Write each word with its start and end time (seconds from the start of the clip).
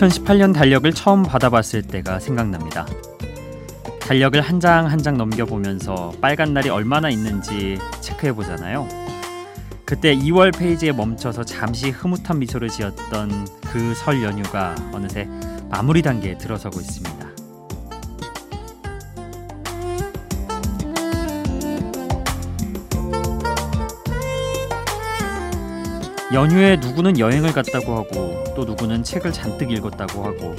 2018년 0.00 0.54
달력을 0.54 0.90
처음 0.94 1.22
받아봤을 1.22 1.82
때가 1.82 2.18
생각납니다. 2.20 2.86
달력을 4.00 4.40
한 4.40 4.58
장 4.58 4.86
한 4.88 4.98
장 5.02 5.16
넘겨보면서 5.18 6.12
빨간 6.20 6.54
날이 6.54 6.68
얼마나 6.70 7.10
있는지 7.10 7.78
체크해 8.00 8.32
보잖아요. 8.32 8.88
그때 9.84 10.16
2월 10.16 10.56
페이지에 10.56 10.92
멈춰서 10.92 11.44
잠시 11.44 11.90
흐뭇한 11.90 12.38
미소를 12.38 12.68
지었던 12.70 13.46
그 13.70 13.94
설 13.94 14.22
연휴가 14.22 14.74
어느새 14.92 15.28
마무리 15.68 16.00
단계에 16.02 16.38
들어서고 16.38 16.80
있습니다. 16.80 17.19
연휴에 26.32 26.76
누구는 26.76 27.18
여행을 27.18 27.52
갔다고 27.52 27.96
하고 27.96 28.44
또 28.54 28.64
누구는 28.64 29.02
책을 29.02 29.32
잔뜩 29.32 29.72
읽었다고 29.72 30.24
하고 30.24 30.54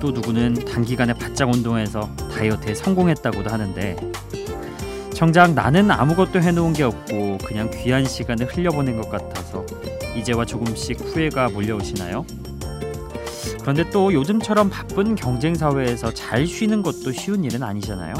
또 0.00 0.10
누구는 0.10 0.64
단기간에 0.64 1.14
바짝 1.14 1.52
운동해서 1.52 2.10
다이어트에 2.34 2.74
성공했다고도 2.74 3.48
하는데 3.48 3.96
정작 5.14 5.54
나는 5.54 5.92
아무것도 5.92 6.40
해놓은 6.40 6.72
게 6.72 6.82
없고 6.82 7.38
그냥 7.46 7.70
귀한 7.70 8.04
시간을 8.04 8.46
흘려보낸 8.46 9.00
것 9.00 9.08
같아서 9.08 9.64
이제와 10.16 10.44
조금씩 10.44 10.98
후회가 11.00 11.48
몰려오시나요? 11.50 12.26
그런데 13.60 13.88
또 13.90 14.12
요즘처럼 14.12 14.68
바쁜 14.68 15.14
경쟁 15.14 15.54
사회에서 15.54 16.12
잘 16.12 16.44
쉬는 16.44 16.82
것도 16.82 17.12
쉬운 17.12 17.44
일은 17.44 17.62
아니잖아요. 17.62 18.14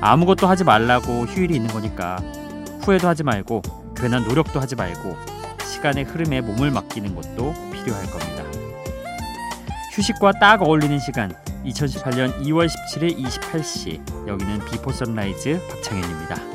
아무것도 0.00 0.46
하지 0.46 0.62
말라고 0.62 1.24
휴일이 1.26 1.56
있는 1.56 1.68
거니까 1.68 2.16
후회도 2.82 3.08
하지 3.08 3.24
말고 3.24 3.60
괜한 3.96 4.22
노력도 4.22 4.60
하지 4.60 4.76
말고 4.76 5.33
시간의 5.64 6.04
흐름에 6.04 6.40
몸을 6.40 6.70
맡기는 6.70 7.14
것도 7.14 7.54
필요할 7.72 8.06
겁니다. 8.10 8.44
휴식과 9.94 10.32
딱 10.40 10.62
어울리는 10.62 10.98
시간 10.98 11.32
2018년 11.64 12.42
2월 12.42 12.68
17일 12.68 13.16
28시 13.24 14.28
여기는 14.28 14.64
Before 14.66 14.92
Sunrise 14.92 15.60
박창현입니다. 15.68 16.53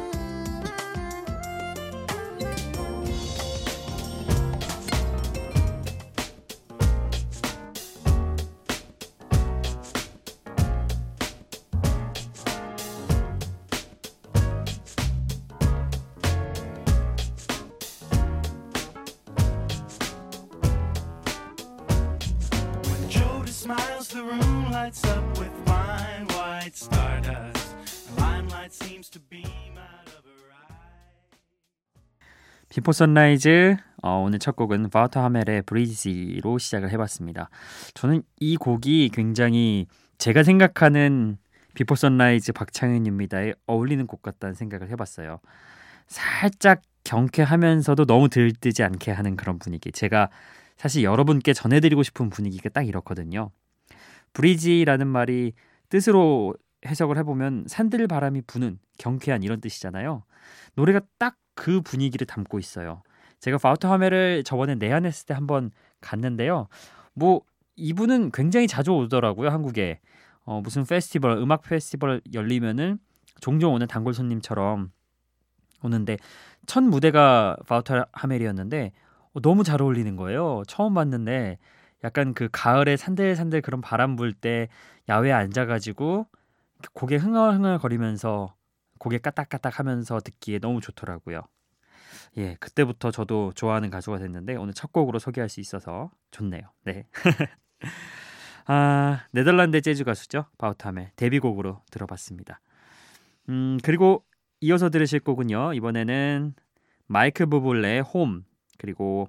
White 26.69 26.77
stardust. 26.77 27.75
Limelight 28.17 28.73
seems 28.73 29.09
to 29.09 29.19
beam 29.29 29.73
out 29.77 30.09
of 30.17 30.25
her 30.25 30.53
eye. 30.53 30.75
Before 32.69 32.91
Sunrise 32.91 33.77
어, 34.03 34.23
오늘 34.23 34.39
첫 34.39 34.55
곡은 34.55 34.89
바우터 34.89 35.23
하멜의 35.23 35.63
Breezy로 35.65 36.57
시작을 36.57 36.91
해봤습니다. 36.91 37.49
저는 37.95 38.21
이 38.39 38.55
곡이 38.55 39.09
굉장히 39.13 39.87
제가 40.19 40.43
생각하는 40.43 41.37
Before 41.73 41.95
Sunrise 41.95 42.53
박창현입니다에 42.53 43.53
어울리는 43.65 44.05
곡 44.05 44.21
같다는 44.21 44.53
생각을 44.53 44.89
해봤어요. 44.89 45.39
살짝 46.07 46.81
경쾌하면서도 47.03 48.05
너무 48.05 48.29
들뜨지 48.29 48.83
않게 48.83 49.11
하는 49.11 49.35
그런 49.35 49.57
분위기. 49.59 49.91
제가 49.91 50.29
사실 50.77 51.03
여러분께 51.03 51.53
전해드리고 51.53 52.03
싶은 52.03 52.29
분위기가 52.29 52.69
딱 52.69 52.87
이렇거든요. 52.87 53.51
Breezy라는 54.33 55.07
말이 55.07 55.53
뜻으로 55.89 56.53
해석을 56.85 57.17
해보면 57.17 57.65
산들 57.67 58.07
바람이 58.07 58.41
부는 58.43 58.79
경쾌한 58.97 59.43
이런 59.43 59.61
뜻이잖아요. 59.61 60.23
노래가 60.75 61.01
딱 61.17 61.35
그 61.59 61.81
분위기를 61.81 62.25
담고 62.25 62.57
있어요. 62.57 63.03
제가 63.41 63.57
바우터 63.57 63.91
하멜을 63.91 64.45
저번에 64.45 64.75
내한했을 64.75 65.25
때 65.25 65.33
한번 65.33 65.71
갔는데요. 65.99 66.69
뭐 67.13 67.41
이분은 67.75 68.31
굉장히 68.31 68.65
자주 68.65 68.93
오더라고요 68.93 69.49
한국에. 69.49 69.99
어, 70.45 70.61
무슨 70.61 70.85
페스티벌 70.85 71.31
음악 71.37 71.63
페스티벌 71.63 72.21
열리면은 72.33 72.97
종종 73.41 73.73
오는 73.73 73.87
단골 73.87 74.13
손님처럼 74.13 74.91
오는데 75.83 76.17
첫 76.65 76.81
무대가 76.81 77.57
바우터 77.67 78.05
하멜이었는데 78.13 78.93
어, 79.33 79.41
너무 79.41 79.65
잘 79.65 79.81
어울리는 79.81 80.15
거예요. 80.15 80.63
처음 80.65 80.93
봤는데 80.93 81.57
약간 82.05 82.33
그 82.33 82.47
가을에 82.53 82.95
산들산들 82.95 83.61
그런 83.61 83.81
바람 83.81 84.15
불 84.15 84.31
때 84.31 84.69
야외에 85.09 85.33
앉아가지고 85.33 86.25
고개 86.93 87.17
흥얼흥얼 87.17 87.79
거리면서 87.79 88.55
고개 88.97 89.17
까딱까딱 89.17 89.79
하면서 89.79 90.19
듣기에 90.19 90.59
너무 90.59 90.81
좋더라고요. 90.81 91.41
예, 92.37 92.55
그때부터 92.59 93.11
저도 93.11 93.51
좋아하는 93.55 93.89
가수가 93.89 94.19
됐는데 94.19 94.55
오늘 94.55 94.73
첫 94.73 94.91
곡으로 94.91 95.19
소개할 95.19 95.49
수 95.49 95.59
있어서 95.59 96.11
좋네요. 96.31 96.61
네. 96.83 97.07
아, 98.65 99.25
네덜란드 99.31 99.81
재즈 99.81 100.03
가수죠. 100.03 100.45
바우타멜 100.57 101.13
데뷔곡으로 101.15 101.81
들어봤습니다. 101.89 102.61
음, 103.49 103.79
그리고 103.83 104.23
이어서 104.61 104.89
들으실 104.89 105.21
곡은요. 105.21 105.73
이번에는 105.73 106.53
마이크 107.07 107.47
부블레의 107.47 108.01
홈 108.01 108.43
그리고 108.77 109.27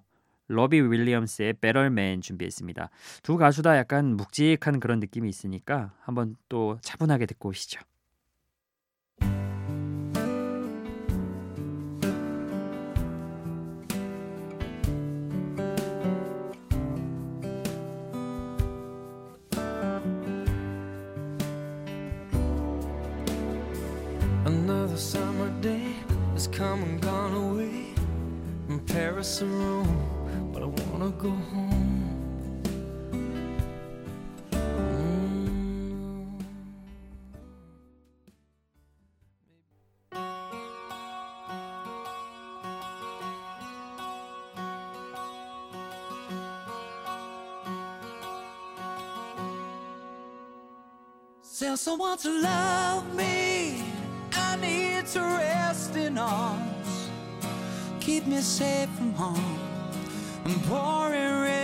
러비 0.50 0.80
윌리엄스의 0.80 1.54
Betterman 1.54 2.20
준비했습니다. 2.20 2.90
두 3.22 3.36
가수 3.36 3.62
다 3.62 3.76
약간 3.76 4.16
묵직한 4.16 4.80
그런 4.80 4.98
느낌이 4.98 5.28
있으니까 5.28 5.92
한번 6.02 6.34
또 6.48 6.78
차분하게 6.82 7.26
듣고 7.26 7.50
오시죠. 7.50 7.80
Wanna 30.90 31.10
go 31.10 31.30
home. 31.30 31.90
Tell 51.58 51.76
someone 51.76 52.16
to 52.18 52.30
love 52.40 53.14
me. 53.14 53.84
I 54.32 54.56
need 54.56 55.06
to 55.08 55.20
rest 55.20 55.94
in 55.94 56.16
arms. 56.16 57.10
Keep 58.00 58.26
me 58.26 58.40
safe 58.40 58.88
from 58.96 59.12
harm 59.12 59.69
and 60.44 60.64
pouring 60.64 61.40
rain. 61.40 61.59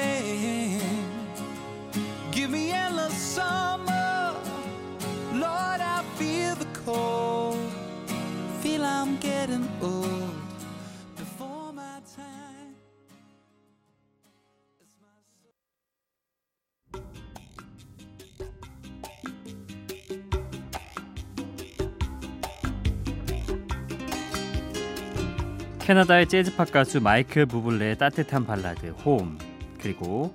캐나다의 25.87 26.27
재즈팝 26.27 26.73
가수 26.73 27.01
마이클 27.01 27.47
부블레의 27.47 27.97
따뜻한 27.97 28.45
발라드 28.45 28.89
홈 29.05 29.39
그리고 29.81 30.35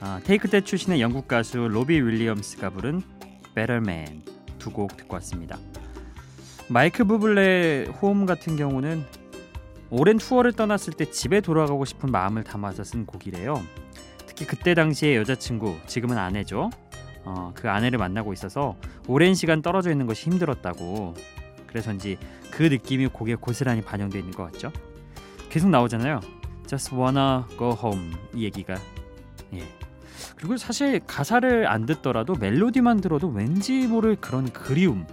아, 0.00 0.20
Take 0.24 0.48
That 0.50 0.60
출신의 0.60 1.00
영국 1.00 1.28
가수 1.28 1.68
로비 1.68 2.00
윌리엄스가 2.00 2.70
부른 2.70 3.00
Better 3.54 3.76
Man 3.76 4.24
두 4.58 4.72
곡 4.72 4.96
듣고 4.96 5.14
왔습니다. 5.14 5.56
마이클 6.68 7.04
부블레 7.04 7.90
홈 8.02 8.26
같은 8.26 8.56
경우는 8.56 9.04
오랜 9.90 10.18
투어를 10.18 10.52
떠났을 10.52 10.94
때 10.94 11.04
집에 11.04 11.40
돌아가고 11.40 11.84
싶은 11.84 12.10
마음을 12.10 12.42
담아서 12.42 12.82
쓴 12.82 13.06
곡이래요. 13.06 13.62
특히 14.26 14.46
그때 14.46 14.74
당시의 14.74 15.14
여자친구 15.14 15.76
지금은 15.86 16.18
아내죠. 16.18 16.70
어, 17.22 17.52
그 17.54 17.70
아내를 17.70 18.00
만나고 18.00 18.32
있어서 18.32 18.76
오랜 19.06 19.34
시간 19.34 19.62
떨어져 19.62 19.92
있는 19.92 20.08
것이 20.08 20.28
힘들었다고 20.28 21.14
그래서인지 21.72 22.18
그 22.50 22.62
느낌이 22.62 23.08
곡에 23.08 23.34
고스란히 23.34 23.80
반영되어 23.82 24.20
있는 24.20 24.34
것 24.34 24.52
같죠? 24.52 24.70
계속 25.48 25.70
나오잖아요. 25.70 26.20
Just 26.66 26.94
wanna 26.94 27.42
go 27.58 27.76
home 27.82 28.12
이 28.34 28.44
얘기가 28.44 28.76
예. 29.54 29.62
그리고 30.36 30.56
사실 30.56 31.00
가사를 31.00 31.66
안 31.66 31.86
듣더라도 31.86 32.34
멜로디만 32.34 33.00
들어도 33.00 33.28
왠지 33.28 33.86
모를 33.86 34.16
그런 34.16 34.52
그리움, 34.52 35.06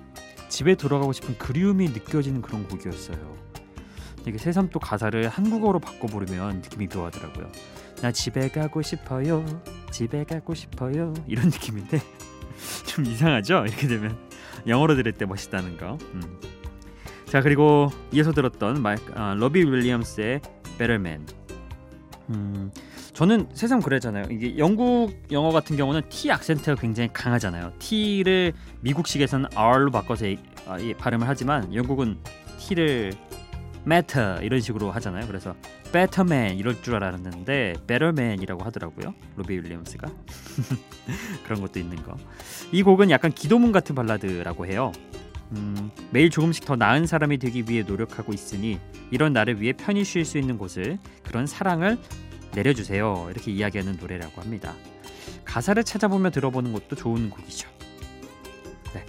집에 0.50 0.75
돌아가고 0.75 1.13
싶은 1.13 1.38
그리움이 1.38 1.89
느껴지는 1.89 2.41
그런 2.41 2.67
곡이었어요. 2.67 3.38
이게 4.27 4.38
새삼 4.38 4.69
또 4.69 4.79
가사를 4.79 5.27
한국어로 5.27 5.79
바꿔 5.79 6.07
부르면 6.07 6.57
느낌이 6.57 6.88
묘하더라고요. 6.94 7.51
나 8.01 8.12
집에 8.12 8.50
가고 8.50 8.81
싶어요. 8.81 9.45
집에 9.91 10.23
가고 10.23 10.53
싶어요. 10.53 11.13
이런 11.27 11.45
느낌인데 11.45 12.01
좀 12.85 13.05
이상하죠? 13.05 13.65
이렇게 13.65 13.88
되면 13.88 14.28
영어로 14.67 14.95
들을 14.95 15.11
때 15.11 15.25
멋있다는 15.25 15.77
거. 15.77 15.97
음. 16.13 16.21
자 17.25 17.41
그리고 17.41 17.89
이어서 18.11 18.31
들었던 18.31 18.81
마, 18.81 18.95
아, 19.13 19.35
러비 19.38 19.59
윌리엄스의 19.59 20.41
Better 20.77 20.95
Man. 20.95 21.25
음, 22.29 22.71
저는 23.13 23.50
세상 23.53 23.81
그랬잖아요. 23.81 24.25
이게 24.29 24.57
영국 24.57 25.11
영어 25.31 25.51
같은 25.51 25.75
경우는 25.75 26.01
T 26.09 26.31
악센트가 26.31 26.79
굉장히 26.79 27.09
강하잖아요. 27.11 27.73
T를 27.79 28.53
미국식에서는 28.81 29.50
R로 29.56 29.91
바꿔서 29.91 30.25
아, 30.67 30.77
발음을 30.97 31.27
하지만 31.27 31.73
영국은 31.73 32.17
T를 32.59 33.13
matter 33.85 34.43
이런 34.43 34.61
식으로 34.61 34.91
하잖아요. 34.91 35.27
그래서 35.27 35.55
better 35.91 36.25
man 36.29 36.57
이럴 36.57 36.81
줄 36.81 36.95
알았는데 36.95 37.73
better 37.87 38.09
man이라고 38.09 38.63
하더라고요. 38.63 39.13
로비 39.37 39.53
윌리엄스가 39.57 40.07
그런 41.45 41.61
것도 41.61 41.79
있는 41.79 42.01
거. 42.03 42.15
이 42.71 42.83
곡은 42.83 43.09
약간 43.09 43.31
기도문 43.31 43.71
같은 43.71 43.95
발라드라고 43.95 44.65
해요. 44.67 44.91
음, 45.51 45.89
매일 46.11 46.29
조금씩 46.29 46.65
더 46.65 46.75
나은 46.75 47.07
사람이 47.07 47.39
되기 47.39 47.63
위해 47.67 47.81
노력하고 47.83 48.33
있으니 48.33 48.79
이런 49.09 49.33
나를 49.33 49.59
위해 49.59 49.73
편히 49.73 50.03
쉴 50.03 50.23
수 50.23 50.37
있는 50.37 50.57
곳을 50.59 50.99
그런 51.23 51.47
사랑을 51.47 51.97
내려주세요. 52.53 53.27
이렇게 53.31 53.51
이야기하는 53.51 53.97
노래라고 53.99 54.41
합니다. 54.41 54.75
가사를 55.45 55.83
찾아보며 55.83 56.29
들어보는 56.29 56.73
것도 56.73 56.95
좋은 56.95 57.29
곡이죠. 57.31 57.67
네. 58.93 59.03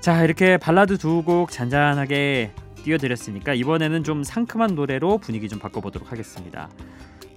자 0.00 0.22
이렇게 0.22 0.56
발라드 0.56 0.98
두 0.98 1.22
곡 1.24 1.50
잔잔하게 1.50 2.52
띄워드렸으니까 2.82 3.54
이번에는 3.54 4.04
좀 4.04 4.24
상큼한 4.24 4.74
노래로 4.74 5.18
분위기 5.18 5.48
좀 5.48 5.58
바꿔보도록 5.58 6.10
하겠습니다. 6.12 6.68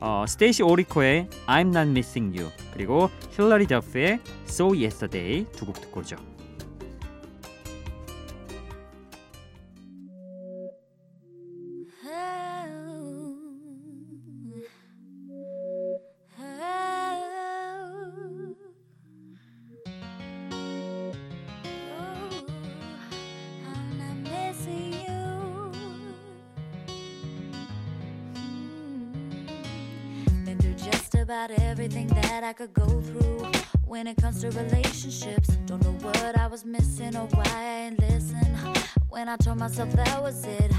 어, 0.02 0.26
스테이시 0.28 0.64
오리코의 0.64 1.30
I'm 1.48 1.68
Not 1.76 1.90
Missing 1.90 2.38
You 2.38 2.52
그리고 2.74 3.10
힐러리 3.32 3.68
더프의 3.68 4.20
So 4.48 4.68
Yesterday 4.76 5.46
두 5.52 5.66
곡 5.66 5.80
듣고 5.82 6.02
오죠. 6.02 6.35
Go 32.76 33.02
through 33.02 33.52
when 33.86 34.08
it 34.08 34.18
comes 34.18 34.42
to 34.42 34.52
relationships. 34.52 35.50
Don't 35.66 35.82
know 35.84 35.98
what 36.08 36.38
I 36.38 36.48
was 36.48 36.66
missing 36.66 37.16
or 37.16 37.28
why 37.28 37.46
I 37.48 37.64
ain't 37.86 38.00
listen. 38.00 38.46
When 39.10 39.28
I 39.30 39.38
told 39.38 39.58
myself 39.58 39.92
that 39.94 40.22
was 40.22 40.46
it, 40.46 40.72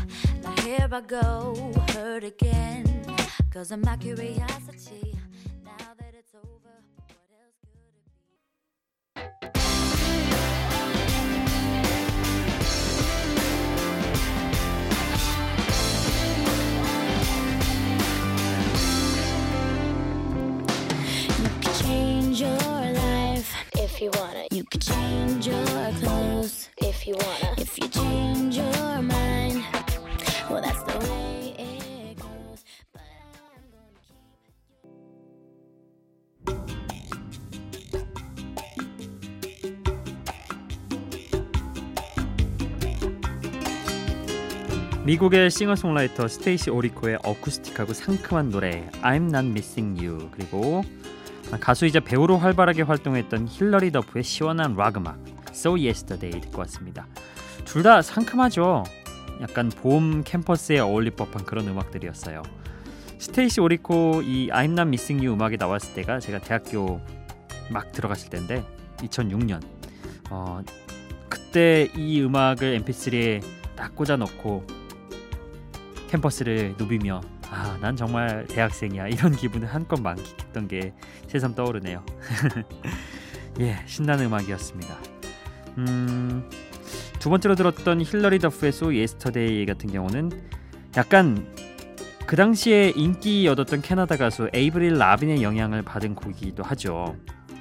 now 0.43 0.55
here 0.63 0.89
I 0.93 1.01
go, 1.01 1.73
hurt 1.91 2.25
again. 2.25 2.85
Cause 3.53 3.71
of 3.71 3.83
my 3.85 3.97
curiosity. 3.97 5.16
If 23.97 24.03
you 24.03 24.11
wanna. 24.21 24.45
You 24.51 24.65
could 24.65 24.83
change 24.83 25.47
your 25.47 25.65
clothes 26.01 26.69
if 26.83 27.07
you 27.07 27.15
wanna. 27.15 27.55
If 27.57 27.79
you 27.79 27.89
change 27.89 28.59
your 28.59 29.01
mind, 29.01 29.65
well, 30.51 30.61
that's 30.61 30.83
the 30.83 30.99
way 31.09 31.55
it 31.59 32.19
goes. 32.19 32.61
But 32.93 33.03
I'm 33.41 33.65
gonna 33.73 33.97
keep 34.05 34.17
미국의 45.07 45.51
싱어송라이터 45.51 46.29
스테이시 46.29 46.69
오리코의 46.69 47.19
어쿠스틱하고 47.25 47.95
상큼한 47.95 48.51
노래 48.51 48.91
I'm 49.01 49.29
Not 49.31 49.47
Missing 49.47 50.05
You 50.05 50.29
그리고 50.33 50.85
가수이자 51.61 52.01
배우로 52.01 52.39
활발하게 52.39 52.83
활동했던 52.83 53.47
힐러리 53.49 53.91
더프의 53.93 54.25
시원한 54.25 54.75
락 54.77 54.97
음악 54.97 55.19
So 55.51 55.73
Yesterday 55.73 56.41
듣고 56.43 56.59
왔습니다. 56.61 57.07
둘 57.65 57.83
다 57.83 58.03
상큼하죠. 58.03 58.85
약간 59.41 59.69
봄 59.71 60.23
캠퍼스에 60.25 60.79
어울릴 60.79 61.13
법한 61.13 61.45
그런 61.45 61.67
음악들이었어요. 61.69 62.43
스테이시 63.19 63.61
오리코 63.61 64.23
이 64.23 64.49
I'm 64.51 64.71
Not 64.73 64.83
Missing 64.83 65.25
You 65.25 65.35
음악이 65.35 65.57
나왔을 65.57 65.95
때가 65.95 66.21
제가 66.21 66.39
대학교 66.41 67.01
막 67.71 67.91
들어갔을 67.93 68.29
때인데 68.31 68.65
2006년 68.99 69.61
어, 70.31 70.61
그때 71.29 71.89
이 71.97 72.21
음악을 72.23 72.81
MP3에 72.81 73.43
딱 73.75 73.95
꽂아 73.95 74.17
넣고 74.17 74.67
캠퍼스를 76.11 76.75
누비며 76.79 77.21
아, 77.57 77.79
난 77.81 77.97
정말 77.97 78.47
대학생이야. 78.49 79.09
이런 79.09 79.33
기분을 79.35 79.67
한껏 79.67 80.01
만끽했던 80.01 80.69
게 80.69 80.93
새삼 81.29 81.55
떠오르네요. 81.55 82.05
예, 83.61 83.79
신나는 83.87 84.27
음악이었습니다. 84.27 84.95
음, 85.79 86.51
두 87.19 87.31
번째로 87.31 87.55
들었던 87.55 88.03
힐러리 88.03 88.39
더프의 88.39 88.69
So 88.69 88.89
Yesterday 88.89 89.65
같은 89.65 89.91
경우는 89.91 90.31
약간 90.99 91.47
그 92.27 92.37
당시에 92.37 92.93
인기 92.95 93.49
얻었던 93.49 93.81
캐나다 93.81 94.17
가수 94.17 94.51
에이브릴 94.53 94.99
라빈의 94.99 95.43
영향을 95.43 95.81
받은 95.81 96.15
곡이기도 96.15 96.63
하죠. 96.63 97.17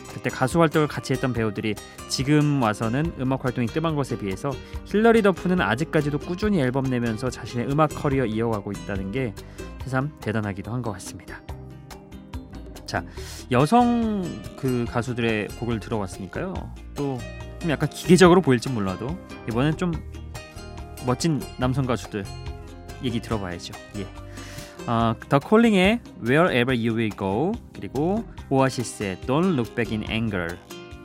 그때 0.10 0.30
가수 0.30 0.60
활동을 0.62 0.88
같이 0.88 1.14
했던 1.14 1.34
배우들이 1.34 1.76
지금 2.10 2.62
와서는 2.62 3.14
음악 3.20 3.44
활동이 3.44 3.68
뜸한 3.68 3.96
것에 3.96 4.18
비해서 4.18 4.50
힐러리 4.86 5.22
더프는 5.22 5.62
아직까지도 5.62 6.20
꾸준히 6.20 6.60
앨범 6.62 6.86
내면서 6.86 7.30
자신의 7.30 7.70
음악 7.70 7.90
커리어 7.90 8.26
이어가고 8.26 8.72
있다는 8.72 9.12
게 9.12 9.34
새삼 9.86 10.12
대단하기도 10.20 10.72
한 10.72 10.82
것 10.82 10.92
같습니다. 10.94 11.42
자 12.86 13.04
여성 13.52 14.24
그 14.58 14.86
가수들의 14.90 15.48
곡을 15.60 15.80
들어봤으니까요. 15.80 16.54
또 16.96 17.18
좀 17.60 17.72
약간 17.72 17.90
기계적으로 17.90 18.42
보일지 18.42 18.70
몰라도 18.70 19.18
이번엔 19.50 19.78
좀 19.78 19.92
멋진 21.06 21.42
남성 21.58 21.86
가수들 21.88 22.24
얘기 23.04 23.20
들어봐야죠. 23.20 23.74
예. 23.98 24.06
어, 24.88 25.16
더 25.30 25.40
콜링의 25.40 26.00
Wherever 26.24 26.78
You 26.78 26.96
Will 26.96 27.12
Go 27.18 27.54
그리고 27.74 28.24
오아시스의 28.50 29.18
Don't 29.26 29.54
Look 29.54 29.74
Back 29.74 29.98
in 29.98 30.08
Anger 30.12 30.58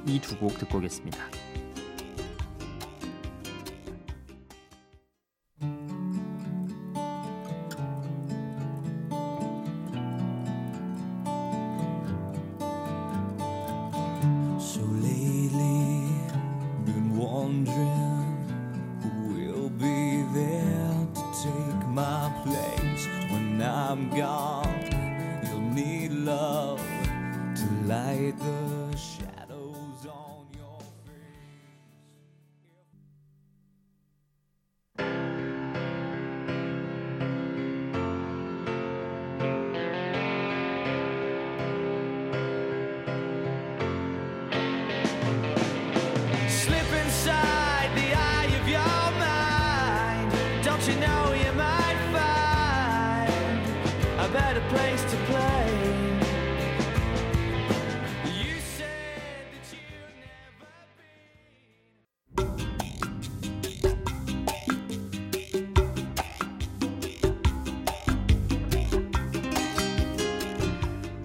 이 0.06 0.18
두 0.20 0.36
곡 0.38 0.58
듣고 0.58 0.78
오겠습니다. 0.78 1.18
God. 24.14 24.49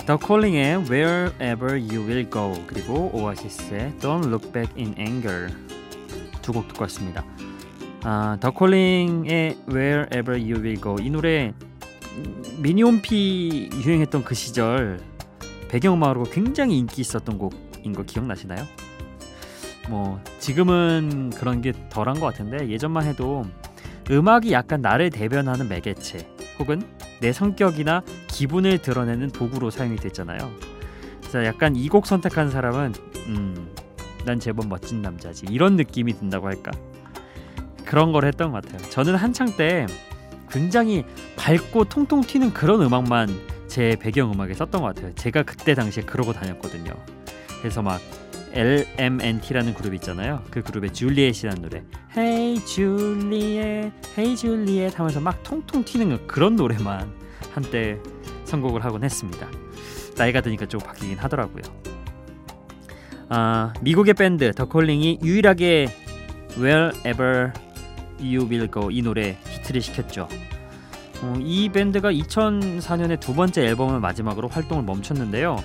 The 0.06 0.20
Calling의 0.24 0.84
Wherever 0.88 1.74
You 1.74 2.06
Will 2.08 2.30
Go 2.30 2.54
그리고 2.68 3.10
오아시스의 3.14 3.94
Don't 4.00 4.28
Look 4.28 4.52
Back 4.52 4.74
in 4.78 4.94
Anger 5.00 5.48
두 6.42 6.54
곡 6.54 6.68
듣고 6.68 6.84
왔습니다. 6.84 7.26
아, 8.04 8.38
The 8.40 8.54
Calling의 8.56 9.58
Wherever 9.68 10.40
You 10.40 10.62
Will 10.62 10.80
Go 10.80 10.98
이 11.02 11.10
노래 11.10 11.54
미니홈피 12.60 13.72
유행했던 13.84 14.24
그 14.24 14.36
시절 14.36 15.00
배경음악으로 15.70 16.26
굉장히 16.26 16.78
인기 16.78 17.02
있었던 17.02 17.38
곡인 17.40 17.94
거 17.94 18.04
기억나시나요? 18.04 18.64
뭐 19.90 20.20
지금은 20.40 21.32
그런 21.32 21.62
게 21.62 21.74
덜한 21.90 22.20
것 22.20 22.28
같은데 22.28 22.70
예전만 22.70 23.06
해도 23.06 23.44
음악이 24.12 24.52
약간 24.52 24.82
나를 24.82 25.10
대변하는 25.10 25.68
매개체 25.68 26.35
혹은 26.60 26.82
내 27.20 27.32
성격이나 27.34 28.02
기분을 28.28 28.80
드러내는 28.80 29.30
도구로 29.32 29.70
사용이 29.70 29.98
됐잖아요. 29.98 30.40
그래서 31.20 31.46
약간 31.46 31.76
이 31.76 31.88
곡 31.90 32.06
선택한 32.08 32.50
사람은 32.52 32.94
음, 33.28 33.70
난 34.26 34.40
제법 34.40 34.68
멋진 34.68 35.02
남자지 35.02 35.46
이런 35.50 35.76
느낌이 35.76 36.14
든다고 36.14 36.48
할까 36.48 36.72
그런 37.86 38.12
걸 38.12 38.26
했던 38.26 38.52
것 38.52 38.64
같아요. 38.64 38.90
저는 38.90 39.16
한창 39.16 39.56
때 39.58 39.86
굉장히 40.50 41.04
밝고 41.36 41.86
통통 41.86 42.22
튀는 42.22 42.54
그런 42.54 42.82
음악만 42.82 43.30
제 43.68 43.96
배경 44.00 44.32
음악에 44.32 44.54
썼던 44.54 44.82
것 44.82 44.96
같아요. 44.96 45.14
제가 45.16 45.44
그때 45.44 45.74
당시에 45.76 46.04
그러고 46.04 46.34
다녔거든요. 46.34 46.94
그래서 47.60 47.82
막 47.82 48.00
LMNT라는 48.56 49.74
그룹 49.74 49.94
있잖아요. 49.96 50.42
그 50.50 50.62
그룹의 50.62 50.94
줄리엣이라는 50.94 51.62
노래 51.62 51.84
Hey 52.16 52.64
Juliet, 52.66 53.92
Hey 54.18 54.36
Juliet 54.36 54.96
하면서 54.96 55.20
막 55.20 55.44
통통 55.44 55.84
튀는 55.84 56.28
그런 56.28 56.56
노래만 56.56 57.14
한때 57.54 58.00
선곡을 58.46 58.84
하곤 58.86 59.04
했습니다. 59.04 59.48
나이가 60.18 60.40
드니까 60.42 60.66
좀 60.66 60.80
바뀌긴 60.80 61.18
하더라고요. 61.18 61.64
아, 63.28 63.74
미국의 63.82 64.14
밴드 64.14 64.54
더 64.54 64.66
콜링이 64.66 65.20
유일하게 65.22 65.88
Wherever 66.58 67.52
You 68.20 68.48
Will 68.48 68.72
Go 68.72 68.90
이 68.90 69.02
노래 69.02 69.38
히트를 69.50 69.82
시켰죠. 69.82 70.30
어, 71.22 71.34
이 71.40 71.70
밴드가 71.70 72.12
2004년에 72.12 73.20
두 73.20 73.34
번째 73.34 73.66
앨범을 73.66 74.00
마지막으로 74.00 74.48
활동을 74.48 74.84
멈췄는데요. 74.84 75.58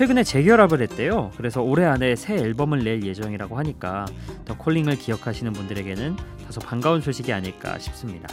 최근에 0.00 0.24
재결합을 0.24 0.80
했대요. 0.80 1.30
그래서 1.36 1.60
올해 1.60 1.84
안에 1.84 2.16
새 2.16 2.34
앨범을 2.34 2.84
낼 2.84 3.04
예정이라고 3.04 3.58
하니까 3.58 4.06
더 4.46 4.56
콜링을 4.56 4.96
기억하시는 4.96 5.52
분들에게는 5.52 6.16
다소 6.46 6.58
반가운 6.58 7.02
소식이 7.02 7.30
아닐까 7.34 7.78
싶습니다. 7.78 8.26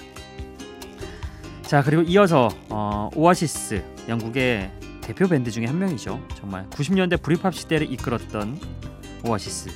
자 1.64 1.84
그리고 1.84 2.04
이어서 2.04 2.48
어, 2.70 3.10
오아시스 3.14 3.84
영국의 4.08 4.72
대표 5.02 5.28
밴드 5.28 5.52
중에 5.52 5.66
한 5.66 5.78
명이죠. 5.78 6.26
정말 6.36 6.70
90년대 6.70 7.22
브리팝 7.22 7.54
시대를 7.54 7.92
이끌었던 7.92 8.58
오아시스. 9.26 9.70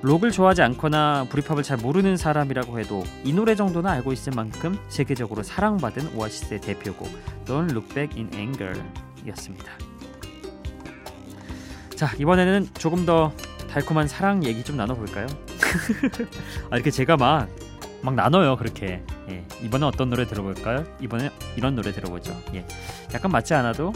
록을 0.00 0.32
좋아하지 0.32 0.62
않거나 0.62 1.28
브리팝을 1.30 1.62
잘 1.62 1.76
모르는 1.76 2.16
사람이라고 2.16 2.80
해도 2.80 3.04
이 3.22 3.32
노래 3.32 3.54
정도는 3.54 3.88
알고 3.88 4.12
있을 4.12 4.32
만큼 4.34 4.76
세계적으로 4.88 5.44
사랑받은 5.44 6.16
오아시스의 6.16 6.60
대표곡 6.60 7.08
Don't 7.44 7.70
Look 7.70 7.94
Back 7.94 8.20
in 8.20 8.34
Anger이었습니다. 8.34 9.91
자 11.96 12.12
이번에는 12.18 12.68
조금 12.74 13.06
더 13.06 13.32
달콤한 13.70 14.08
사랑 14.08 14.44
얘기 14.44 14.62
좀 14.62 14.76
나눠볼까요? 14.76 15.26
아, 16.70 16.76
이렇게 16.76 16.90
제가 16.90 17.16
막 17.16 17.48
막 18.02 18.14
나눠요 18.14 18.56
그렇게 18.56 19.02
예, 19.30 19.46
이번에 19.62 19.86
어떤 19.86 20.10
노래 20.10 20.26
들어볼까요? 20.26 20.84
이번에 21.00 21.30
이런 21.56 21.74
노래 21.76 21.92
들어보죠 21.92 22.36
예, 22.54 22.66
약간 23.14 23.30
맞지 23.30 23.54
않아도 23.54 23.92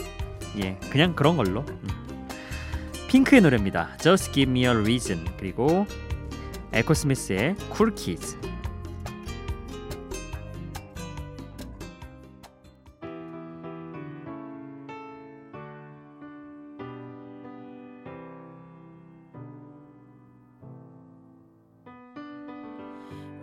예, 0.63 0.79
그냥 0.91 1.15
그런 1.15 1.37
걸로 1.37 1.61
음. 1.61 2.27
핑크의 3.09 3.43
노래입니다 3.43 3.97
Just 3.99 4.33
Give 4.33 4.51
Me 4.51 4.63
A 4.63 4.69
Reason 4.69 5.25
그리고 5.39 5.87
에코스미스의 6.73 7.57
Cool 7.75 7.95
Kids 7.95 8.39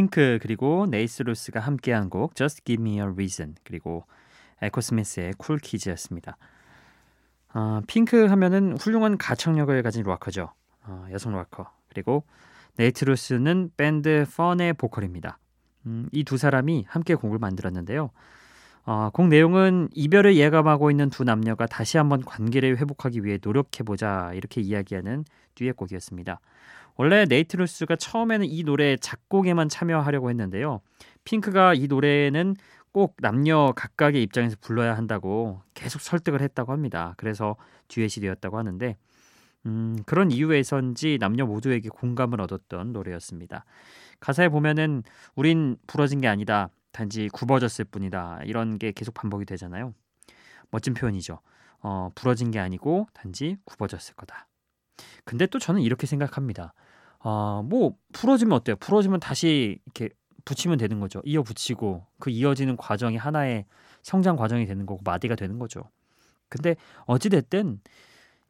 핑크 0.00 0.38
그리고 0.40 0.86
네이트 0.86 1.24
루스가 1.24 1.60
함께한 1.60 2.08
곡 2.08 2.34
Just 2.34 2.64
Give 2.64 2.82
Me 2.82 2.94
A 2.94 3.02
Reason 3.02 3.54
그리고 3.64 4.06
에코스미스의 4.62 5.34
Cool 5.36 5.58
Kids였습니다. 5.58 6.38
어, 7.52 7.82
핑크 7.86 8.24
하면은 8.24 8.78
훌륭한 8.78 9.18
가창력을 9.18 9.82
가진 9.82 10.02
락커죠. 10.04 10.54
어, 10.84 11.06
여성 11.12 11.34
락커 11.34 11.70
그리고 11.90 12.24
네이트 12.76 13.04
루스는 13.04 13.72
밴드 13.76 14.24
Fun의 14.34 14.72
보컬입니다. 14.72 15.38
음, 15.84 16.08
이 16.12 16.21
두 16.21 16.38
사람이 16.38 16.86
함께 16.88 17.14
곡을 17.14 17.38
만들었는데요. 17.38 18.10
어, 18.84 19.10
곡 19.12 19.28
내용은 19.28 19.88
이별을 19.94 20.36
예감하고 20.36 20.90
있는 20.90 21.10
두 21.10 21.24
남녀가 21.24 21.66
다시 21.66 21.98
한번 21.98 22.22
관계를 22.22 22.78
회복하기 22.78 23.24
위해 23.24 23.38
노력해보자 23.42 24.32
이렇게 24.34 24.60
이야기하는 24.60 25.24
듀엣곡이었습니다. 25.54 26.40
원래 26.96 27.24
네이트 27.24 27.56
루스가 27.56 27.96
처음에는 27.96 28.46
이 28.46 28.62
노래 28.62 28.96
작곡에만 28.96 29.68
참여하려고 29.68 30.28
했는데요. 30.30 30.80
핑크가 31.24 31.74
이 31.74 31.86
노래는 31.86 32.56
꼭 32.92 33.16
남녀 33.20 33.72
각각의 33.76 34.22
입장에서 34.22 34.56
불러야 34.60 34.96
한다고 34.96 35.62
계속 35.74 36.00
설득을 36.00 36.40
했다고 36.40 36.72
합니다. 36.72 37.14
그래서 37.16 37.56
듀엣이 37.88 38.20
되었다고 38.22 38.58
하는데 38.58 38.96
음, 39.66 39.96
그런 40.06 40.30
이유에선지 40.30 41.18
남녀 41.20 41.46
모두에게 41.46 41.88
공감을 41.88 42.40
얻었던 42.40 42.92
노래였습니다. 42.92 43.64
가사에 44.18 44.48
보면은 44.48 45.02
우린 45.34 45.76
부러진 45.86 46.20
게 46.20 46.28
아니다. 46.28 46.70
단지 46.92 47.28
굽어졌을 47.28 47.84
뿐이다. 47.84 48.40
이런 48.44 48.78
게 48.78 48.92
계속 48.92 49.14
반복이 49.14 49.44
되잖아요. 49.44 49.94
멋진 50.70 50.94
표현이죠. 50.94 51.40
어, 51.82 52.10
부러진 52.14 52.50
게 52.50 52.58
아니고 52.58 53.08
단지 53.12 53.56
굽어졌을 53.64 54.14
거다. 54.14 54.46
근데 55.24 55.46
또 55.46 55.58
저는 55.58 55.82
이렇게 55.82 56.06
생각합니다. 56.06 56.74
어, 57.20 57.62
뭐 57.64 57.96
부러지면 58.12 58.52
어때요? 58.56 58.76
부러지면 58.76 59.20
다시 59.20 59.78
이렇게 59.84 60.10
붙이면 60.44 60.78
되는 60.78 61.00
거죠. 61.00 61.20
이어 61.24 61.42
붙이고 61.42 62.06
그 62.18 62.30
이어지는 62.30 62.76
과정이 62.76 63.16
하나의 63.16 63.66
성장 64.02 64.36
과정이 64.36 64.66
되는 64.66 64.86
거고 64.86 65.00
마디가 65.04 65.34
되는 65.36 65.58
거죠. 65.58 65.82
근데 66.48 66.76
어찌 67.06 67.28
됐든 67.28 67.80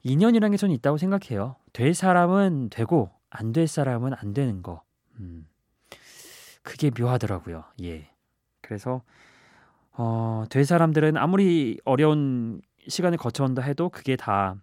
인연이라는 0.03 0.53
게 0.53 0.57
저는 0.57 0.75
있다고 0.77 0.97
생각해요. 0.99 1.57
될 1.73 1.95
사람은 1.95 2.71
되고 2.71 3.11
안 3.29 3.53
될 3.53 3.67
사람은 3.69 4.15
안 4.15 4.33
되는 4.33 4.63
거. 4.63 4.83
음. 5.19 5.47
그게 6.63 6.91
묘하더라고요. 6.97 7.65
예. 7.83 8.11
그래서 8.71 9.03
어, 9.91 10.45
될 10.49 10.65
사람들은 10.65 11.17
아무리 11.17 11.81
어려운 11.85 12.63
시간을 12.87 13.19
거쳐온다 13.19 13.63
해도 13.63 13.89
그게 13.89 14.15
다 14.15 14.55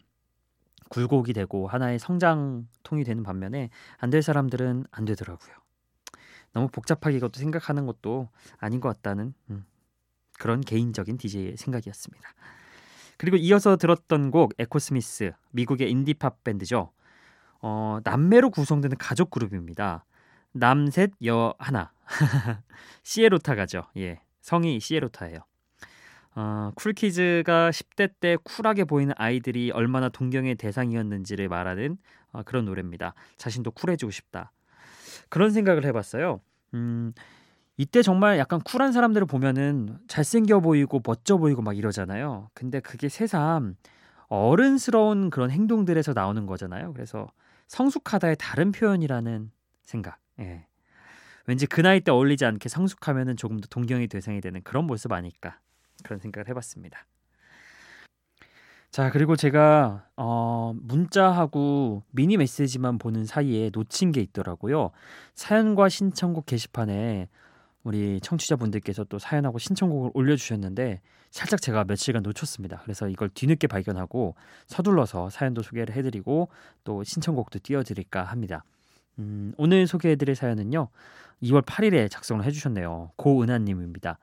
굴곡이 0.90 1.34
되고 1.34 1.68
하나의 1.68 2.00
성장통이 2.00 3.04
되는 3.04 3.22
반면에 3.22 3.70
안 3.98 4.10
될 4.10 4.22
사람들은 4.22 4.86
안 4.92 5.04
되더라고요. 5.04 5.54
너무 6.54 6.70
복잡하게 6.70 7.18
이것도 7.18 7.34
생각하는 7.38 7.86
것도 7.86 8.30
아닌 8.60 8.80
것 8.80 8.88
같다는 8.96 9.34
음, 9.50 9.66
그런 10.40 10.62
개인적인 10.62 11.18
DJ의 11.18 11.58
생각이었습니다. 11.58 12.30
그리고 13.18 13.36
이어서 13.36 13.76
들었던 13.76 14.32
곡 14.32 14.54
에코스미스 14.58 15.34
미국의 15.52 15.92
인디팝 15.92 16.46
밴드죠. 16.46 16.94
어, 17.62 18.00
남매로 18.06 18.52
구성되는 18.52 18.96
가족 18.98 19.32
그룹입니다. 19.32 20.06
남셋 20.60 21.12
여 21.26 21.54
하나 21.60 21.92
시에로타 23.04 23.56
가죠. 23.56 23.84
예, 23.98 24.22
성이 24.42 24.80
시에로타예요. 24.80 25.40
어, 26.36 26.72
쿨키즈가 26.76 27.72
10대 27.72 28.12
때 28.20 28.38
쿨하게 28.44 28.84
보이는 28.84 29.14
아이들이 29.18 29.72
얼마나 29.72 30.08
동경의 30.10 30.56
대상이었는지를 30.56 31.50
말하는 31.50 31.98
어, 32.32 32.44
그런 32.44 32.66
노래입니다. 32.66 33.14
자신도 33.38 33.72
쿨해지고 33.72 34.12
싶다. 34.12 34.52
그런 35.30 35.52
생각을 35.52 35.84
해봤어요. 35.86 36.40
음, 36.76 37.14
이때 37.76 38.02
정말 38.02 38.38
약간 38.38 38.60
쿨한 38.62 38.92
사람들을 38.92 39.26
보면은 39.28 39.98
잘생겨 40.08 40.60
보이고 40.60 41.02
멋져 41.04 41.38
보이고 41.38 41.62
막 41.62 41.78
이러잖아요. 41.78 42.50
근데 42.54 42.80
그게 42.80 43.10
새삼 43.10 43.76
어른스러운 44.28 45.30
그런 45.30 45.50
행동들에서 45.52 46.14
나오는 46.14 46.46
거잖아요. 46.46 46.94
그래서 46.94 47.28
성숙하다의 47.68 48.36
다른 48.40 48.72
표현이라는 48.72 49.52
생각. 49.84 50.20
예. 50.40 50.66
왠지 51.46 51.66
그 51.66 51.82
나이 51.82 52.02
때 52.02 52.12
어울리지 52.12 52.46
않게 52.46 52.70
성숙하면은 52.70 53.38
조금 53.38 53.60
더 53.60 53.68
동경의 53.68 54.08
대상이 54.08 54.42
되는 54.42 54.62
그런 54.64 54.86
모습 54.86 55.12
아닐까 55.14 55.60
그런 56.04 56.20
생각을 56.20 56.48
해봤습니다. 56.50 57.06
자 58.92 59.12
그리고 59.12 59.36
제가 59.36 60.08
어, 60.16 60.74
문자하고 60.76 62.04
미니 62.12 62.38
메시지만 62.38 62.98
보는 62.98 63.26
사이에 63.26 63.70
놓친 63.74 64.12
게 64.12 64.22
있더라고요. 64.22 64.92
사연과 65.36 65.90
신청곡 65.90 66.46
게시판에 66.46 67.30
우리 67.84 68.20
청취자분들께서 68.20 69.06
또 69.06 69.18
사연하고 69.18 69.60
신청곡을 69.60 70.12
올려주셨는데 70.14 71.00
살짝 71.32 71.62
제가 71.62 71.86
며칠간 71.86 72.24
놓쳤습니다. 72.24 72.82
그래서 72.84 73.08
이걸 73.08 73.30
뒤늦게 73.30 73.68
발견하고 73.68 74.36
서둘러서 74.66 75.30
사연도 75.30 75.62
소개를 75.62 75.96
해드리고 75.96 76.50
또 76.84 77.04
신청곡도 77.04 77.60
띄워드릴까 77.64 78.24
합니다. 78.24 78.64
음, 79.20 79.54
오늘 79.58 79.88
소개해드릴 79.88 80.36
사연은요. 80.36 80.90
2월 81.44 81.64
8일에 81.64 82.10
작성을 82.10 82.44
해주셨네요. 82.44 83.12
고은하님입니다. 83.16 84.20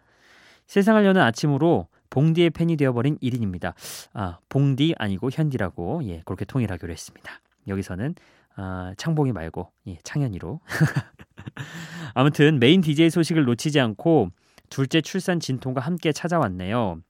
세상을 0.67 1.05
여는 1.05 1.21
아침으로 1.21 1.89
봉디의 2.11 2.51
팬이 2.51 2.77
되어버린 2.77 3.19
1인입니다. 3.19 3.75
아, 4.13 4.39
봉디 4.49 4.95
아니고 4.99 5.31
현디라고 5.33 6.05
예 6.05 6.23
그렇게 6.25 6.45
통일하기로 6.45 6.93
했습니다. 6.93 7.41
여기서는 7.69 8.15
아, 8.57 8.95
창봉이 8.97 9.33
말고 9.33 9.71
예, 9.89 9.99
창현이로. 10.05 10.61
아무튼 12.15 12.59
메인 12.59 12.81
DJ 12.81 13.11
소식을 13.11 13.45
놓치지 13.45 13.81
않고 13.81 14.31
둘째 14.71 15.01
출산 15.01 15.41
진통과 15.41 15.81
함께 15.81 16.13
찾아왔네요. 16.13 17.01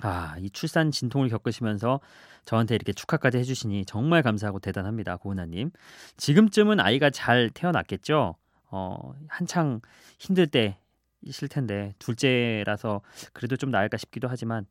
아, 0.00 0.36
이 0.38 0.50
출산 0.50 0.90
진통을 0.90 1.28
겪으시면서 1.28 2.00
저한테 2.44 2.74
이렇게 2.74 2.92
축하까지 2.92 3.38
해주시니 3.38 3.86
정말 3.86 4.22
감사하고 4.22 4.58
대단합니다, 4.58 5.16
고은아님. 5.16 5.70
지금쯤은 6.16 6.80
아이가 6.80 7.10
잘 7.10 7.50
태어났겠죠? 7.50 8.36
어, 8.70 9.14
한창 9.28 9.80
힘들 10.18 10.46
때이실 10.46 11.48
텐데 11.48 11.94
둘째라서 11.98 13.00
그래도 13.32 13.56
좀 13.56 13.70
나을까 13.70 13.96
싶기도 13.96 14.28
하지만 14.28 14.66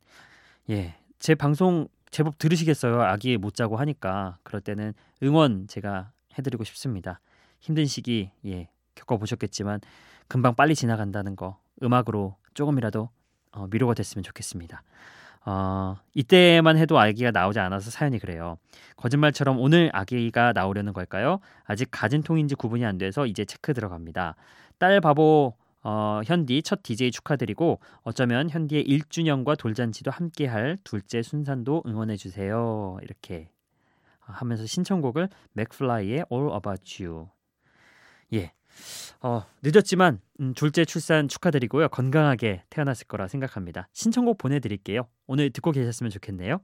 예, 0.70 0.96
제 1.18 1.34
방송 1.34 1.88
제법 2.10 2.38
들으시겠어요. 2.38 3.02
아기 3.02 3.36
못 3.36 3.54
자고 3.54 3.76
하니까 3.76 4.38
그럴 4.42 4.60
때는 4.60 4.94
응원 5.22 5.66
제가 5.66 6.12
해드리고 6.38 6.64
싶습니다. 6.64 7.20
힘든 7.60 7.86
시기 7.86 8.30
예 8.44 8.68
겪어보셨겠지만 8.94 9.80
금방 10.28 10.54
빨리 10.54 10.74
지나간다는 10.74 11.36
거 11.36 11.58
음악으로 11.82 12.36
조금이라도 12.54 13.10
어, 13.52 13.66
위로가 13.70 13.94
됐으면 13.94 14.22
좋겠습니다. 14.22 14.82
어, 15.46 15.96
이때만 16.14 16.76
해도 16.76 16.98
아기가 16.98 17.30
나오지 17.30 17.60
않아서 17.60 17.90
사연이 17.90 18.18
그래요. 18.18 18.58
거짓말처럼 18.96 19.60
오늘 19.60 19.90
아기가 19.92 20.52
나오려는 20.52 20.92
걸까요? 20.92 21.38
아직 21.64 21.88
가진 21.90 22.22
통인지 22.22 22.56
구분이 22.56 22.84
안 22.84 22.98
돼서 22.98 23.26
이제 23.26 23.44
체크 23.44 23.72
들어갑니다. 23.72 24.34
딸 24.78 25.00
바보 25.00 25.54
어, 25.88 26.20
현디 26.24 26.62
첫 26.62 26.82
DJ 26.82 27.12
축하드리고 27.12 27.78
어쩌면 28.02 28.50
현디의 28.50 28.84
1주년과 28.84 29.56
돌잔치도 29.56 30.10
함께할 30.10 30.78
둘째 30.82 31.22
순산도 31.22 31.84
응원해 31.86 32.16
주세요. 32.16 32.98
이렇게 33.02 33.48
하면서 34.18 34.66
신청곡을 34.66 35.28
맥플라이의 35.52 36.24
All 36.32 36.50
About 36.52 37.04
You. 37.04 37.28
예. 38.34 38.52
어, 39.20 39.44
늦었지만 39.62 40.20
음, 40.40 40.54
둘째 40.54 40.84
출산 40.84 41.28
축하드리고요. 41.28 41.88
건강하게 41.88 42.64
태어났을 42.70 43.06
거라 43.06 43.28
생각합니다. 43.28 43.88
신청곡 43.92 44.38
보내드릴게요. 44.38 45.08
오늘 45.26 45.50
듣고 45.50 45.72
계셨으면 45.72 46.10
좋겠네요. 46.10 46.60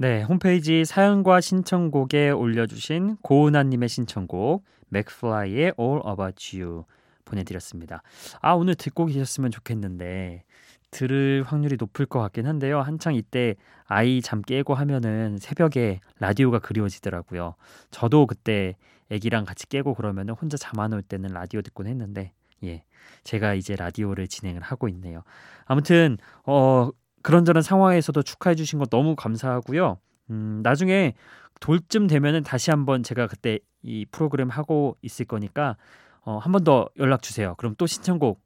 네, 0.00 0.22
홈페이지 0.22 0.84
사연과 0.84 1.40
신청곡에 1.40 2.30
올려주신 2.30 3.16
고은아님의 3.22 3.88
신청곡 3.88 4.64
맥플라이의 4.90 5.74
All 5.78 6.02
About 6.08 6.56
You 6.60 6.84
보내드렸습니다. 7.24 8.02
아 8.40 8.52
오늘 8.52 8.74
듣고 8.76 9.06
계셨으면 9.06 9.50
좋겠는데 9.50 10.44
들을 10.92 11.42
확률이 11.46 11.76
높을 11.78 12.06
것 12.06 12.20
같긴 12.20 12.46
한데요. 12.46 12.80
한창 12.80 13.14
이때 13.14 13.56
아이 13.86 14.22
잠 14.22 14.40
깨고 14.40 14.74
하면은 14.74 15.36
새벽에 15.38 16.00
라디오가 16.20 16.60
그리워지더라고요. 16.60 17.54
저도 17.90 18.26
그때 18.26 18.76
애기랑 19.10 19.44
같이 19.44 19.68
깨고 19.68 19.94
그러면은 19.94 20.34
혼자 20.34 20.56
잠 20.56 20.78
안 20.80 20.92
올 20.92 21.02
때는 21.02 21.30
라디오 21.30 21.60
듣곤 21.60 21.88
했는데 21.88 22.32
예 22.64 22.84
제가 23.24 23.54
이제 23.54 23.74
라디오를 23.76 24.28
진행을 24.28 24.62
하고 24.62 24.88
있네요. 24.88 25.22
아무튼 25.66 26.18
어 26.46 26.90
그런저런 27.22 27.62
상황에서도 27.62 28.22
축하해 28.22 28.54
주신 28.56 28.78
거 28.78 28.86
너무 28.86 29.16
감사하고요. 29.16 29.98
음, 30.30 30.60
나중에 30.62 31.14
돌쯤 31.60 32.06
되면은 32.06 32.42
다시 32.44 32.70
한번 32.70 33.02
제가 33.02 33.26
그때 33.26 33.58
이 33.82 34.04
프로그램 34.10 34.48
하고 34.50 34.96
있을 35.02 35.24
거니까 35.26 35.76
어, 36.22 36.38
한 36.38 36.52
번 36.52 36.64
더 36.64 36.88
연락 36.98 37.22
주세요. 37.22 37.54
그럼 37.56 37.74
또 37.78 37.86
신청곡 37.86 38.40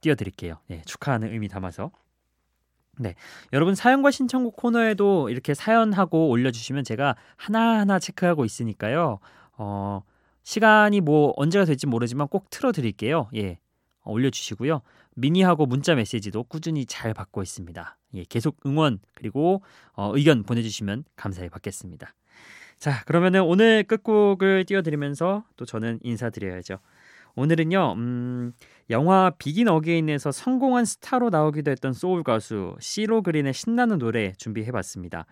띄워드릴게요. 0.00 0.58
네, 0.68 0.82
축하하는 0.86 1.32
의미 1.32 1.48
담아서. 1.48 1.90
네, 2.98 3.14
여러분 3.52 3.74
사연과 3.74 4.10
신청곡 4.10 4.56
코너에도 4.56 5.28
이렇게 5.28 5.52
사연하고 5.52 6.28
올려주시면 6.30 6.84
제가 6.84 7.14
하나하나 7.36 7.98
체크하고 7.98 8.44
있으니까요. 8.46 9.18
어, 9.58 10.02
시간이 10.44 11.00
뭐 11.02 11.34
언제가 11.36 11.64
될지 11.66 11.86
모르지만 11.86 12.28
꼭 12.28 12.48
틀어드릴게요. 12.50 13.28
예, 13.36 13.58
올려주시고요. 14.04 14.80
미니하고 15.16 15.66
문자 15.66 15.94
메시지도 15.94 16.44
꾸준히 16.44 16.86
잘 16.86 17.12
받고 17.14 17.42
있습니다. 17.42 17.98
예, 18.14 18.24
계속 18.24 18.58
응원 18.66 19.00
그리고 19.14 19.62
어, 19.94 20.12
의견 20.14 20.42
보내주시면 20.44 21.04
감사히 21.16 21.48
받겠습니다. 21.48 22.14
자, 22.78 23.02
그러면은 23.04 23.42
오늘 23.42 23.82
끝곡을 23.84 24.64
띄워드리면서 24.66 25.44
또 25.56 25.64
저는 25.64 25.98
인사드려야죠. 26.02 26.78
오늘은요, 27.34 27.94
음, 27.96 28.52
영화 28.88 29.30
비긴 29.38 29.68
어게인에서 29.68 30.32
성공한 30.32 30.84
스타로 30.84 31.30
나오기도 31.30 31.70
했던 31.70 31.92
소울 31.92 32.22
가수 32.22 32.76
시로 32.80 33.22
그린의 33.22 33.52
신나는 33.52 33.98
노래 33.98 34.32
준비해봤습니다. 34.32 35.26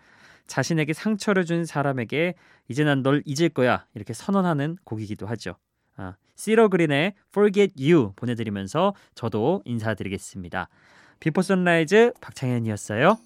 자신에게 0.46 0.92
상처를 0.92 1.46
준 1.46 1.64
사람에게 1.64 2.34
이제 2.68 2.84
난 2.84 3.02
널 3.02 3.22
잊을 3.24 3.48
거야 3.48 3.86
이렇게 3.94 4.12
선언하는 4.12 4.76
곡이기도 4.84 5.26
하죠. 5.28 5.56
아, 5.96 6.14
시로 6.34 6.68
그린의 6.68 7.14
Forget 7.30 7.74
You 7.78 8.12
보내드리면서 8.16 8.94
저도 9.14 9.62
인사드리겠습니다. 9.64 10.68
비포 11.20 11.42
선라이즈 11.42 12.12
박창현이었어요. 12.20 13.16